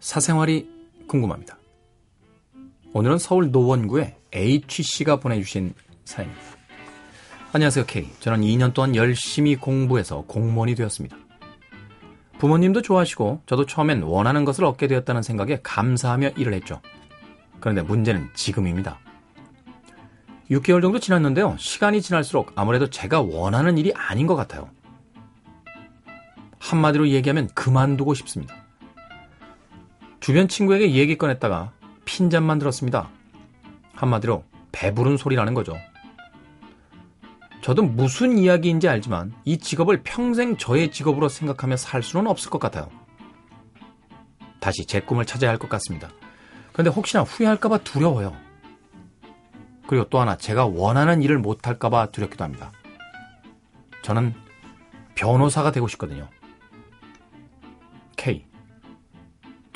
[0.00, 0.68] 사생활이
[1.06, 1.58] 궁금합니다.
[2.92, 6.44] 오늘은 서울 노원구의 H씨가 보내주신 사연입니다.
[7.52, 8.10] 안녕하세요, K.
[8.18, 11.16] 저는 2년 동안 열심히 공부해서 공무원이 되었습니다.
[12.40, 16.80] 부모님도 좋아하시고 저도 처음엔 원하는 것을 얻게 되었다는 생각에 감사하며 일을 했죠.
[17.60, 18.98] 그런데 문제는 지금입니다.
[20.50, 21.54] 6개월 정도 지났는데요.
[21.60, 24.68] 시간이 지날수록 아무래도 제가 원하는 일이 아닌 것 같아요.
[26.58, 28.57] 한마디로 얘기하면 그만두고 싶습니다.
[30.20, 31.72] 주변 친구에게 얘기 꺼냈다가
[32.04, 33.08] 핀잔만 들었습니다.
[33.94, 35.76] 한마디로 배부른 소리라는 거죠.
[37.62, 42.88] 저도 무슨 이야기인지 알지만 이 직업을 평생 저의 직업으로 생각하며 살 수는 없을 것 같아요.
[44.60, 46.08] 다시 제 꿈을 찾아야 할 것 같습니다.
[46.72, 48.34] 그런데 혹시나 후회할까봐 두려워요.
[49.86, 52.72] 그리고 또 하나 제가 원하는 일을 못할까봐 두렵기도 합니다.
[54.02, 54.34] 저는
[55.14, 56.28] 변호사가 되고 싶거든요.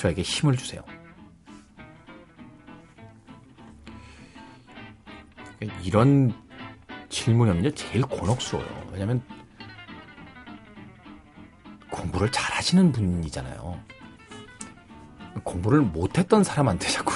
[0.03, 0.83] 저에게 힘을 주세요.
[5.84, 6.34] 이런
[7.09, 8.89] 질문이면요 제일 곤혹스러워요.
[8.91, 9.22] 왜냐면
[11.89, 13.81] 공부를 잘하시는 분이잖아요.
[15.44, 17.12] 공부를 못했던 사람한테 자꾸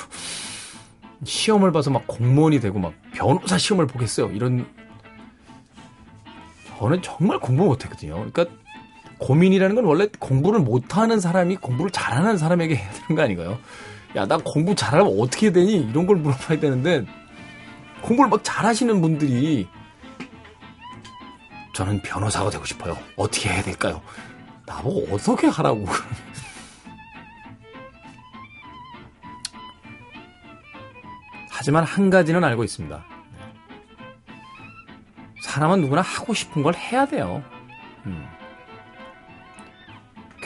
[1.25, 4.31] 시험을 봐서 막 공무원이 되고 막 변호사 시험을 보겠어요.
[4.31, 4.65] 이런
[6.79, 8.31] 저는 정말 공부 못했거든요.
[8.31, 8.47] 그러니까
[9.19, 13.59] 고민이라는 건 원래 공부를 못하는 사람이 공부를 잘하는 사람에게 해야 되는 거 아닌가요?
[14.17, 15.77] 야, 나 공부 잘하면 어떻게 되니?
[15.77, 17.05] 이런 걸 물어봐야 되는데
[18.03, 19.69] 공부를 막 잘하시는 분들이
[21.75, 22.97] 저는 변호사가 되고 싶어요.
[23.17, 24.01] 어떻게 해야 될까요?
[24.67, 25.87] 나보고 어떻게 하라고.
[31.51, 33.05] 하지만 한 가지는 알고 있습니다.
[35.43, 37.43] 사람은 누구나 하고 싶은 걸 해야 돼요.
[38.07, 38.27] 음.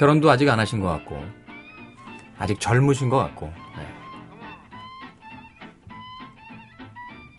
[0.00, 1.22] 결혼도 아직 안 하신 것 같고,
[2.38, 3.86] 아직 젊으신 것 같고, 네.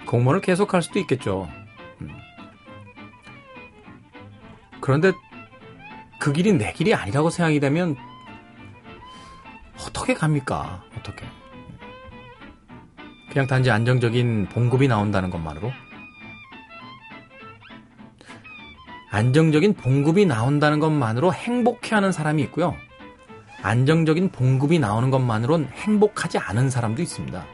[0.06, 1.50] 공무원을 계속 할 수도 있겠죠.
[2.02, 2.10] 음.
[4.80, 5.12] 그런데
[6.20, 7.96] 그 길이 내 길이 아니라고 생각이 되면
[9.80, 10.84] 어떻게 갑니까?
[11.00, 11.26] 어떻게?
[13.32, 15.72] 그냥 단지 안정적인 봉급이 나온다는 것만으로
[19.12, 22.76] 안정적인 봉급이 나온다는 것만으로 행복해하는 사람이 있고요.
[23.62, 27.46] 안정적인 봉급이 나오는 것만으론 행복하지 않은 사람도 있습니다.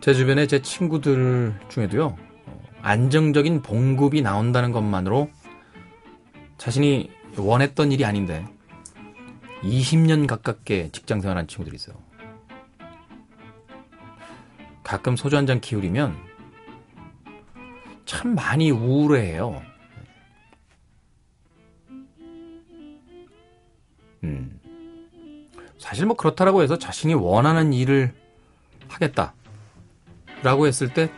[0.00, 2.16] 제 주변에 제 친구들 중에도요,
[2.80, 5.28] 안정적인 봉급이 나온다는 것만으로
[6.56, 8.46] 자신이 원했던 일이 아닌데
[9.64, 11.96] 20년 가깝게 직장 생활한 친구들이 있어요.
[14.84, 16.35] 가끔 소주 한 잔 기울이면
[18.06, 19.62] 참 많이 우울해해요.
[24.24, 24.60] 음.
[25.78, 28.14] 사실 뭐 그렇다라고 해서 자신이 원하는 일을
[28.88, 29.34] 하겠다.
[30.42, 31.10] 라고 했을 때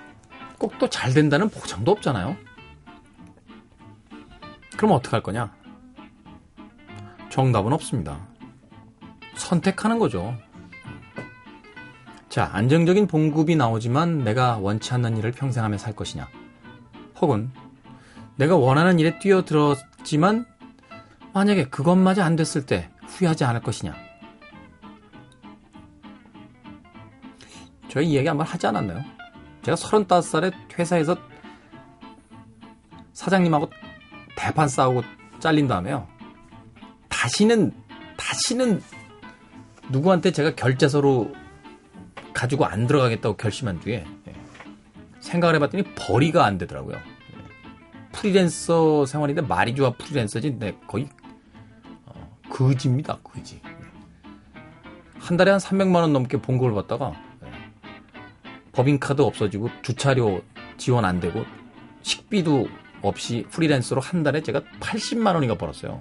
[0.59, 2.37] 꼭 또 잘 된다는 보장도 없잖아요.
[4.77, 5.55] 그럼 어떡할 거냐?
[7.31, 8.27] 정답은 없습니다.
[9.37, 10.37] 선택하는 거죠.
[12.29, 16.29] 자, 안정적인 봉급이 나오지만 내가 원치 않는 일을 평생 하며 살 것이냐?
[17.21, 17.51] 혹은
[18.37, 20.47] 내가 원하는 일에 뛰어들었지만
[21.35, 23.95] 만약에 그것마저 안 됐을 때 후회하지 않을 것이냐?
[27.89, 29.03] 저희 이야기 한번 하지 않았나요?
[29.63, 31.17] 제가 35살에 회사에서
[33.13, 33.71] 사장님하고
[34.37, 35.03] 대판 싸우고
[35.41, 36.07] 잘린 다음에요.
[37.09, 37.73] 다시는,
[38.17, 38.81] 다시는
[39.91, 41.33] 누구한테 제가 결제서로
[42.33, 44.07] 가지고 안 들어가겠다고 결심한 뒤에 예,
[45.21, 46.97] 생각을 해봤더니 벌이가 안 되더라고요.
[46.97, 51.09] 예, 프리랜서 생활인데 말이 좋아 프리랜서지, 네, 거의
[52.07, 53.61] 어, 거지입니다, 거지.
[53.65, 53.79] 예.
[55.19, 57.13] 한 달에 한 300만 원 넘게 봉급을 받다가
[58.73, 60.41] 법인카드 없어지고 주차료
[60.77, 61.45] 지원 안 되고
[62.03, 62.69] 식비도
[63.03, 66.01] 없이 프리랜서로 한 달에 제가 80만 원이가 벌었어요.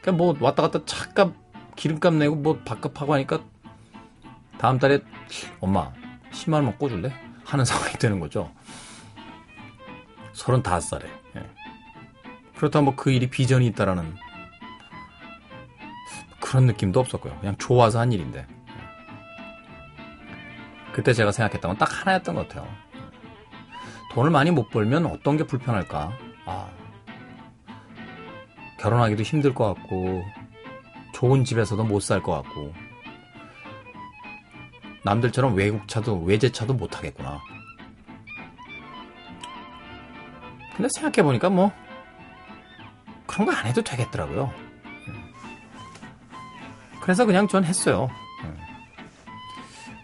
[0.00, 1.34] 그러니까 뭐 왔다 갔다 차값
[1.76, 3.44] 기름값 내고 뭐 밥값 하고 하니까
[4.58, 5.00] 다음 달에
[5.60, 5.92] 엄마
[6.32, 7.12] 10만 원만 꿔줄래?
[7.46, 8.52] 하는 상황이 되는 거죠.
[10.34, 11.04] 35살에.
[11.36, 11.50] 예.
[12.56, 14.14] 그렇다면 뭐그 일이 비전이 있다라는
[16.40, 17.38] 그런 느낌도 없었고요.
[17.40, 18.46] 그냥 좋아서 한 일인데.
[20.92, 22.66] 그때 제가 생각했던 건 딱 하나였던 것 같아요.
[24.12, 26.10] 돈을 많이 못 벌면 어떤 게 불편할까?
[26.46, 26.68] 아,
[28.78, 30.22] 결혼하기도 힘들 것 같고,
[31.12, 32.72] 좋은 집에서도 못 살 것 같고,
[35.06, 37.40] 남들처럼 외국차도, 외제차도 못 하겠구나.
[40.76, 41.72] 근데 생각해 보니까 뭐,
[43.26, 44.52] 그런 거 안 해도 되겠더라고요.
[47.00, 48.10] 그래서 그냥 전 했어요.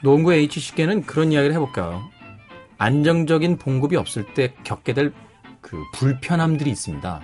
[0.03, 2.03] 노원구 HC계는 그런 이야기를 해볼까요?
[2.79, 5.13] 안정적인 봉급이 없을 때 겪게 될
[5.63, 7.23] 그 불편함들이 있습니다.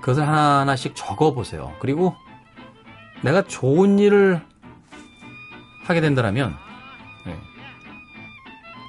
[0.00, 1.74] 그것을 하나하나씩 적어보세요.
[1.80, 2.14] 그리고
[3.22, 4.40] 내가 좋은 일을
[5.84, 6.56] 하게 된다면,
[7.26, 7.38] 네.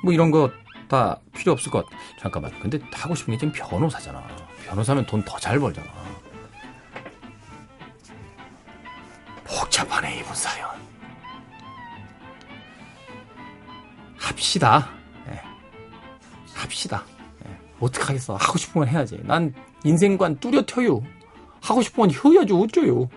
[0.03, 0.49] 뭐 이런 거
[0.87, 1.97] 다 필요 없을 것 같아.
[2.19, 2.51] 잠깐만.
[2.59, 4.21] 근데 하고 싶은 게 지금 변호사잖아.
[4.67, 5.87] 변호사면 돈 더 잘 벌잖아.
[9.43, 10.69] 복잡하네, 이분 사연.
[14.17, 14.89] 합시다.
[15.27, 15.41] 네.
[16.53, 17.03] 합시다.
[17.43, 17.57] 네.
[17.79, 18.35] 어떡하겠어.
[18.35, 19.19] 하고 싶은 건 해야지.
[19.23, 19.53] 난
[19.83, 21.01] 인생관 뚜렷해요.
[21.61, 23.09] 하고 싶은 건 해야지 어쩌요.